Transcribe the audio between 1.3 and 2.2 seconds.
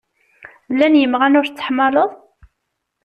ur tettḥamaleḍ?